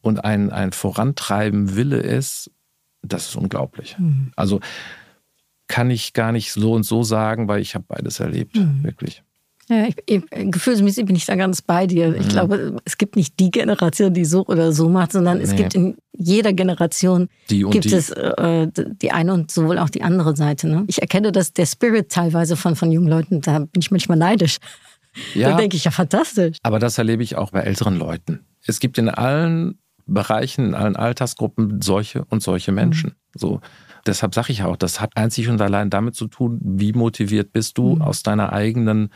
[0.00, 2.50] und ein, ein Vorantreiben Wille ist,
[3.02, 3.96] das ist unglaublich.
[4.36, 4.60] Also
[5.74, 9.22] kann ich gar nicht so und so sagen, weil ich habe beides erlebt, wirklich.
[9.68, 12.14] Ja, ich, ich, gefühlsmäßig bin ich da ganz bei dir.
[12.14, 15.56] Ich glaube, es gibt nicht die Generation, die so oder so macht, sondern es Nee.
[15.56, 17.92] gibt in jeder Generation gibt die.
[17.94, 18.68] es äh,
[19.02, 20.68] die eine und sowohl auch die andere Seite.
[20.68, 20.84] Ne?
[20.86, 24.58] Ich erkenne, dass der Spirit teilweise von, von jungen Leuten, da bin ich manchmal neidisch.
[25.34, 26.58] Da Ja, denke ich, ja, fantastisch.
[26.62, 28.40] aber das erlebe ich auch bei älteren Leuten.
[28.66, 33.14] Es gibt in allen Bereichen, in allen Altersgruppen solche und solche Menschen.
[33.34, 33.60] So.
[34.06, 37.78] Deshalb sage ich auch, das hat einzig und allein damit zu tun, wie motiviert bist
[37.78, 39.10] du aus deiner eigenen,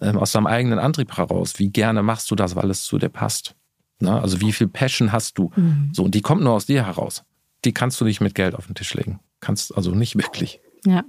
[0.00, 1.58] ähm, aus deinem eigenen Antrieb heraus.
[1.58, 3.54] Wie gerne machst du das, weil es zu dir passt.
[4.00, 4.20] Ne?
[4.20, 5.50] Also wie viel Passion hast du?
[5.92, 7.24] So, und die kommt nur aus dir heraus.
[7.64, 9.20] Die kannst du nicht mit Geld auf den Tisch legen.
[9.40, 10.60] Kannst also nicht wirklich.
[10.84, 11.04] Ja.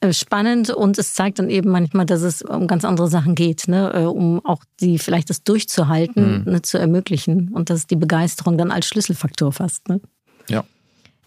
[0.00, 3.66] Äh, Spannend und es zeigt dann eben manchmal, dass es um ganz andere Sachen geht,
[3.66, 3.92] ne?
[3.94, 8.70] äh, um auch die vielleicht das durchzuhalten, ne, zu ermöglichen und dass die Begeisterung dann
[8.70, 9.88] als Schlüsselfaktor fast.
[9.88, 10.00] Ne?
[10.48, 10.64] Ja.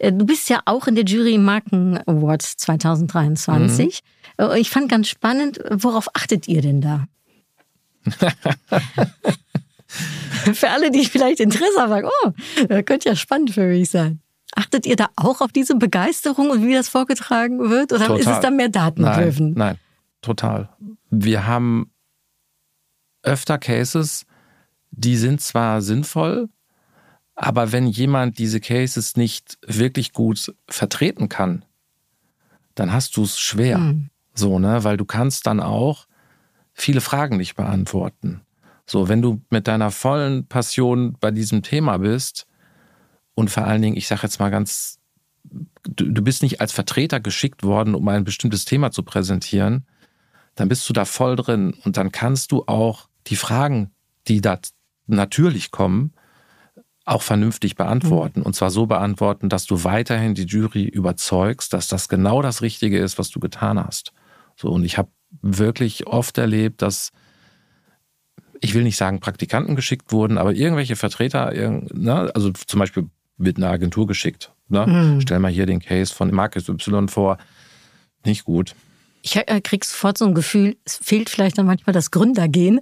[0.00, 4.00] Äh, Du bist ja auch in der Jury Marken Awards 2023.
[4.38, 7.06] Äh, Ich fand ganz spannend, worauf achtet ihr denn da?
[10.54, 12.30] für alle, die vielleicht Interesse haben, sagen, oh,
[12.68, 14.20] das könnte ja spannend für mich sein.
[14.56, 17.92] Achtet ihr da auch auf diese Begeisterung und wie das vorgetragen wird?
[17.92, 19.78] Oder ist es dann mehr Daten Nein, nein,
[20.22, 20.70] total.
[21.10, 21.92] Wir haben
[23.22, 24.24] öfter Cases,
[24.90, 26.48] die sind zwar sinnvoll,
[27.42, 31.64] aber wenn jemand diese Cases nicht wirklich gut vertreten kann,
[32.74, 33.78] dann hast du es schwer.
[33.78, 34.10] Hm.
[34.34, 34.84] So, ne?
[34.84, 36.06] Weil du kannst dann auch
[36.74, 38.42] viele Fragen nicht beantworten.
[38.84, 42.46] So, wenn du mit deiner vollen Passion bei diesem Thema bist
[43.34, 44.98] und vor allen Dingen, ich sage jetzt mal ganz,
[45.44, 49.86] du, du bist nicht als Vertreter geschickt worden, um ein bestimmtes Thema zu präsentieren,
[50.56, 53.92] dann bist du da voll drin und dann kannst du auch die Fragen,
[54.28, 54.58] die da
[55.06, 56.12] natürlich kommen,
[57.10, 58.42] auch vernünftig beantworten.
[58.42, 62.98] Und zwar so beantworten, dass du weiterhin die Jury überzeugst, dass das genau das Richtige
[62.98, 64.12] ist, was du getan hast.
[64.56, 65.10] So, und ich habe
[65.42, 67.10] wirklich oft erlebt, dass
[68.60, 73.56] ich will nicht sagen, Praktikanten geschickt wurden, aber irgendwelche Vertreter, ne, also zum Beispiel wird
[73.56, 74.52] eine Agentur geschickt.
[74.68, 75.18] Ne?
[75.22, 77.38] Stell mal hier den Case von Marcus Y vor.
[78.24, 78.74] Nicht gut.
[79.22, 82.80] Ich äh, krieg sofort so ein Gefühl, es fehlt vielleicht dann manchmal das Gründergehen.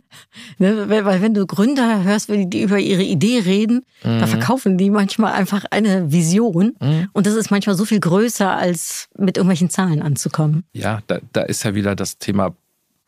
[0.59, 0.89] Ne?
[0.89, 5.33] Weil wenn du Gründer hörst, wenn die über ihre Idee reden, da verkaufen die manchmal
[5.33, 6.77] einfach eine Vision.
[7.13, 10.65] Und das ist manchmal so viel größer, als mit irgendwelchen Zahlen anzukommen.
[10.73, 12.55] Ja, da, da ist ja wieder das Thema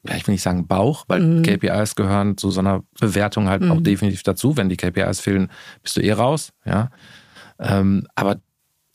[0.08, 1.42] ja, ich will nicht sagen Bauch, weil mhm.
[1.42, 3.72] KPIs gehören zu so einer Bewertung halt mhm.
[3.72, 4.56] auch definitiv dazu.
[4.56, 5.50] Wenn die KPIs fehlen,
[5.82, 6.90] bist du eh raus, ja.
[7.58, 8.36] Ähm, aber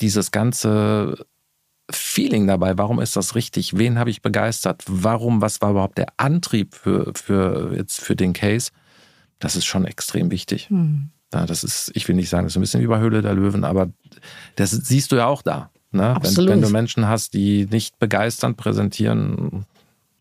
[0.02, 1.26] dieses ganze
[1.91, 3.78] Feeling dabei, warum ist das richtig?
[3.78, 4.84] Wen habe ich begeistert?
[4.88, 8.71] Warum, was war überhaupt der Antrieb für, für, jetzt für den Case?
[9.39, 10.69] Das ist schon extrem wichtig.
[10.69, 11.10] Mhm.
[11.34, 13.34] Ja, das ist, ich will nicht sagen, das ist ein bisschen wie bei Höhle der
[13.34, 13.89] Löwen, aber
[14.56, 15.69] das siehst du ja auch da.
[15.91, 16.15] Ne?
[16.21, 19.65] Wenn, wenn, du Menschen hast, die nicht begeisternd präsentieren.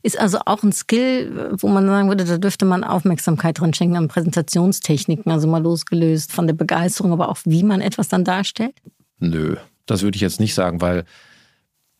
[0.02, 3.96] Ist also auch ein Skill, wo man sagen würde, da dürfte man Aufmerksamkeit drin schenken
[3.96, 8.74] an Präsentationstechniken, also mal losgelöst von der Begeisterung, aber auch wie man etwas dann darstellt?
[9.18, 11.04] Nö, das würde ich jetzt nicht sagen, weil,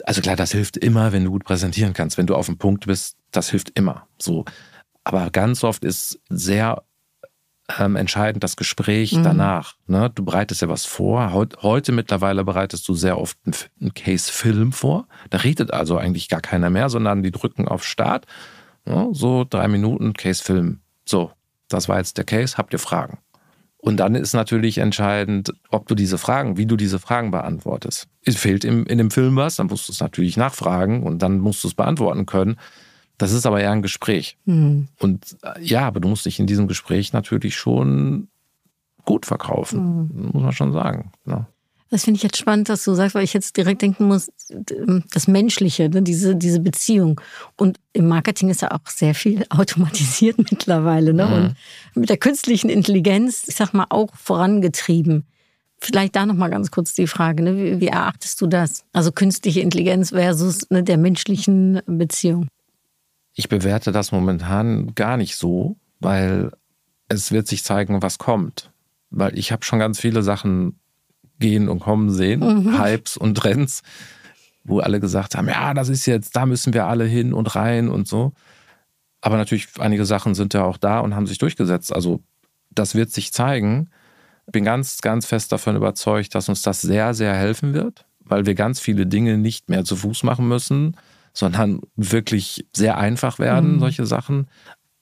[0.05, 2.19] also klar, das hilft immer, wenn du gut präsentieren kannst.
[2.19, 4.07] Wenn du auf dem Punkt bist, das hilft immer.
[4.19, 4.45] So.
[5.03, 6.83] Aber ganz oft ist sehr
[7.79, 9.23] ähm, entscheidend das Gespräch mhm.
[9.23, 9.77] danach.
[9.87, 10.11] Ne?
[10.14, 11.33] Du bereitest ja was vor.
[11.33, 15.09] Heut, heute mittlerweile bereitest du sehr oft einen, einen Case-Film vor.
[15.31, 18.27] Da redet also eigentlich gar keiner mehr, sondern die drücken auf Start.
[18.85, 19.09] Ne?
[19.12, 20.81] So drei Minuten Case-Film.
[21.07, 21.33] So,
[21.69, 22.59] das war jetzt der Case.
[22.59, 23.19] Habt ihr Fragen?
[23.85, 28.09] Und dann ist natürlich entscheidend, ob du diese Fragen, wie du diese Fragen beantwortest.
[28.25, 31.38] Es fehlt im, in dem Film was, dann musst du es natürlich nachfragen und dann
[31.38, 32.57] musst du es beantworten können.
[33.18, 34.38] Das ist aber eher ein Gespräch.
[34.47, 34.88] Mhm.
[34.99, 38.29] Und äh, ja, aber du musst dich in diesem Gespräch natürlich schon
[39.05, 40.31] gut verkaufen, mhm.
[40.33, 41.12] muss man schon sagen.
[41.27, 41.47] Ja.
[41.90, 45.29] Das finde ich jetzt spannend, dass du sagst, weil ich jetzt direkt denken muss, das
[45.29, 47.20] Menschliche, ne, diese, diese Beziehung.
[47.57, 51.12] Und im Marketing ist ja auch sehr viel automatisiert mittlerweile.
[51.12, 51.27] Ne?
[51.27, 51.33] Mhm.
[51.33, 51.57] Und
[51.94, 55.27] mit der künstlichen Intelligenz, ich sag mal, auch vorangetrieben.
[55.81, 57.57] Vielleicht da nochmal ganz kurz die Frage, ne?
[57.57, 58.85] wie, wie, erachtest du das?
[58.92, 62.49] Also künstliche Intelligenz versus ne, der menschlichen Beziehung.
[63.35, 66.53] Ich bewerte das momentan gar nicht so, weil
[67.09, 68.73] es wird sich zeigen, was kommt.
[69.11, 70.79] Weil ich habe schon ganz viele Sachen
[71.38, 72.81] gehen und kommen sehen, mhm.
[72.81, 73.83] Hypes und Trends,
[74.64, 77.88] wo alle gesagt haben, ja, das ist jetzt, da müssen wir alle hin und rein
[77.88, 78.33] und so.
[79.20, 81.94] Aber natürlich, einige Sachen sind ja auch da und haben sich durchgesetzt.
[81.94, 82.20] Also
[82.70, 83.88] das wird sich zeigen.
[84.51, 88.55] Bin ganz, ganz fest davon überzeugt, dass uns das sehr, sehr helfen wird, weil wir
[88.55, 90.97] ganz viele Dinge nicht mehr zu Fuß machen müssen,
[91.33, 93.81] sondern wirklich sehr einfach werden, mhm.
[93.81, 94.47] solche Sachen.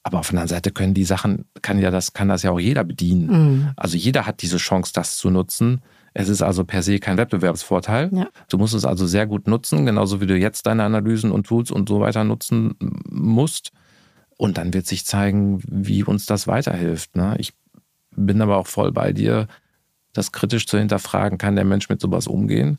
[0.03, 2.59] Aber auf der anderen Seite können die Sachen, kann ja das, kann das ja auch
[2.59, 3.27] jeder bedienen.
[3.27, 3.71] Mhm.
[3.75, 5.81] Also jeder hat diese Chance, das zu nutzen.
[6.13, 8.09] Es ist also per se kein Wettbewerbsvorteil.
[8.13, 8.29] Ja.
[8.49, 11.71] Du musst es also sehr gut nutzen, genauso wie du jetzt deine Analysen und Tools
[11.71, 12.75] und so weiter nutzen
[13.09, 13.71] musst.
[14.37, 17.15] Und dann wird sich zeigen, wie uns das weiterhilft.
[17.15, 17.35] Ne?
[17.39, 17.53] Ich
[18.15, 19.47] bin aber auch voll bei dir,
[20.13, 22.77] das kritisch zu hinterfragen, kann der Mensch mit sowas umgehen?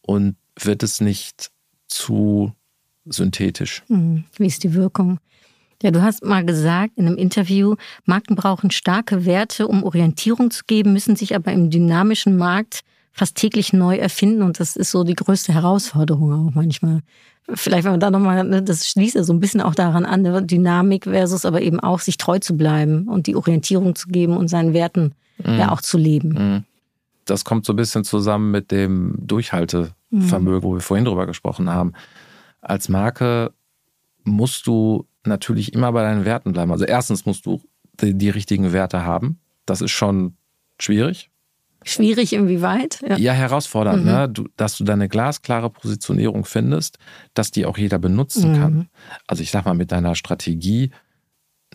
[0.00, 1.50] Und wird es nicht
[1.88, 2.52] zu
[3.04, 3.82] synthetisch.
[3.88, 5.20] Hm, wie ist die Wirkung?
[5.82, 10.64] Ja, du hast mal gesagt in einem Interview, Marken brauchen starke Werte, um Orientierung zu
[10.66, 12.80] geben, müssen sich aber im dynamischen Markt
[13.12, 17.00] fast täglich neu erfinden und das ist so die größte Herausforderung auch manchmal.
[17.52, 20.22] Vielleicht, wenn man da nochmal, ne, das schließt ja so ein bisschen auch daran an,
[20.22, 24.36] ne, Dynamik versus aber eben auch sich treu zu bleiben und die Orientierung zu geben
[24.36, 25.14] und seinen Werten
[25.44, 25.58] mhm.
[25.58, 26.28] ja auch zu leben.
[26.28, 26.64] Mhm.
[27.24, 30.62] Das kommt so ein bisschen zusammen mit dem Durchhaltevermögen, mhm.
[30.62, 31.94] wo wir vorhin drüber gesprochen haben
[32.60, 33.52] als Marke
[34.24, 36.72] musst du natürlich immer bei deinen Werten bleiben.
[36.72, 37.60] Also erstens musst du
[38.00, 39.40] die, die richtigen Werte haben.
[39.66, 40.36] Das ist schon
[40.78, 41.30] schwierig.
[41.82, 43.02] Schwierig inwieweit?
[43.08, 44.10] Ja, ja herausfordernd, mhm.
[44.10, 44.28] ne?
[44.28, 46.98] du, dass du deine glasklare Positionierung findest,
[47.32, 48.56] dass die auch jeder benutzen mhm.
[48.56, 48.88] kann.
[49.26, 50.90] Also ich sag mal, mit deiner Strategie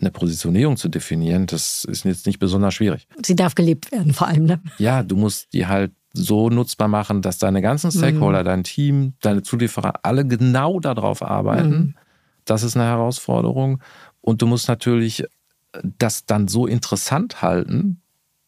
[0.00, 3.08] eine Positionierung zu definieren, das ist jetzt nicht besonders schwierig.
[3.24, 4.44] Sie darf gelebt werden, vor allem.
[4.44, 4.60] Ne?
[4.78, 8.44] Ja, du musst die halt so nutzbar machen, dass deine ganzen Stakeholder, mhm.
[8.44, 11.96] dein Team, deine Zulieferer alle genau darauf arbeiten.
[12.46, 13.82] Das ist eine Herausforderung.
[14.22, 15.24] Und du musst natürlich
[15.82, 18.00] das dann so interessant halten,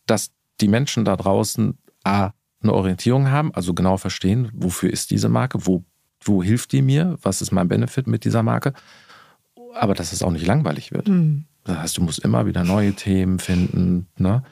[0.07, 0.31] dass
[0.61, 2.31] die Menschen da draußen A,
[2.63, 5.85] eine Orientierung haben, also genau verstehen, wofür ist diese Marke, wo,
[6.23, 8.73] wo hilft die mir, was ist mein Benefit mit dieser Marke,
[9.75, 11.09] aber dass es auch nicht langweilig wird.
[11.09, 11.45] Mhm.
[11.65, 14.09] Das heißt, du musst immer wieder neue Themen finden.
[14.17, 14.43] Ne?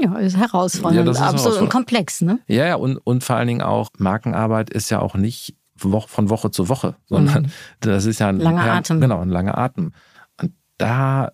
[0.00, 2.40] Ja, ist herausfordernd, ja, das ist absolut und komplex, ne?
[2.48, 6.50] Ja, ja, und, und vor allen Dingen auch Markenarbeit ist ja auch nicht von Woche
[6.50, 7.50] zu Woche, sondern mhm.
[7.80, 9.00] das ist ja ein langer Atem.
[9.00, 9.92] Genau, ein langer Atem.
[10.40, 11.32] Und da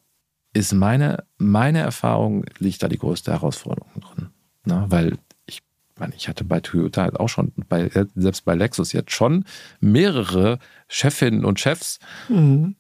[0.53, 4.31] ist meine, meine Erfahrung, liegt da die größte Herausforderung drin.
[4.65, 4.87] Ne?
[4.89, 5.63] Weil ich
[5.99, 9.45] meine, ich hatte bei Toyota halt auch schon, bei, selbst bei Lexus jetzt schon
[9.81, 11.99] mehrere Chefinnen und Chefs,
[12.29, 12.77] mhm.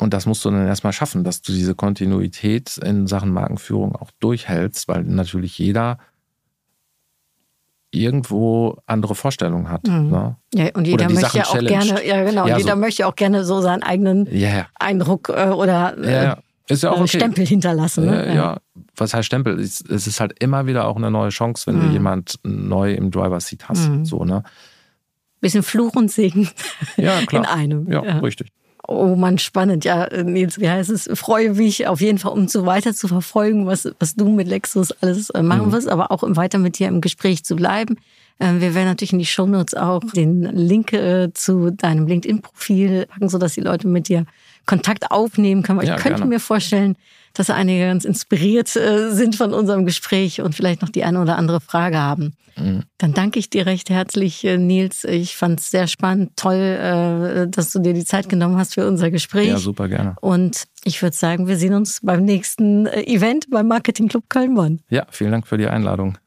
[0.00, 4.12] Und das musst du dann erstmal schaffen, dass du diese Kontinuität in Sachen Markenführung auch
[4.20, 5.98] durchhältst, weil natürlich jeder
[7.90, 9.86] irgendwo andere Vorstellungen hat.
[9.86, 10.10] Mhm.
[10.10, 10.36] Ne?
[10.54, 12.80] Ja, und jeder möchte ja auch gerne, ja genau, ja, jeder so.
[12.80, 16.36] möchte auch gerne so seinen eigenen ja, Eindruck äh, oder äh,
[16.68, 17.18] ist ja auch okay.
[17.18, 18.06] Stempel hinterlassen.
[18.06, 18.34] Ne?
[18.34, 18.58] ja.
[18.94, 19.58] was heißt Stempel?
[19.58, 21.86] Es ist halt immer wieder auch eine neue Chance, wenn mhm.
[21.86, 23.88] du jemand neu im Driver Seat hast.
[23.88, 24.04] Mhm.
[24.04, 24.42] So, ne?
[25.40, 26.50] Bisschen Fluch und Segen
[26.96, 27.44] ja, klar.
[27.44, 27.90] in einem.
[27.90, 28.52] Ja, richtig.
[28.90, 29.84] Oh Mann, spannend.
[29.84, 31.10] Ja, äh, Nils, wie heißt es?
[31.12, 34.92] Freue mich auf jeden Fall, um so weiter zu verfolgen, was, was du mit Lexus
[35.02, 35.72] alles äh, machen mhm.
[35.72, 37.98] wirst, aber auch um weiter mit dir im Gespräch zu bleiben.
[38.40, 43.28] Ähm, wir werden natürlich in die Shownotes auch den Link äh, zu deinem LinkedIn-Profil packen,
[43.28, 44.26] sodass die Leute mit dir
[44.66, 45.80] Kontakt aufnehmen können.
[45.80, 46.28] Ja, ich könnte gerne.
[46.28, 46.96] mir vorstellen,
[47.34, 51.36] dass einige ganz inspiriert äh, sind von unserem Gespräch und vielleicht noch die eine oder
[51.36, 52.34] andere Frage haben.
[52.56, 52.82] Mhm.
[52.98, 55.04] Dann danke ich dir recht herzlich, äh, Nils.
[55.04, 59.10] Ich fand es sehr spannend, toll, dass du dir die Zeit genommen hast für unser
[59.10, 59.48] Gespräch.
[59.48, 60.16] Ja, super gerne.
[60.20, 64.80] Und ich würde sagen, wir sehen uns beim nächsten Event beim Marketing Club Köln-Bonn.
[64.90, 66.18] Ja, vielen Dank für die Einladung.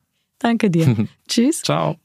[0.42, 1.08] Danke dir.
[1.28, 1.62] Tschüss.
[1.62, 1.98] Ciao.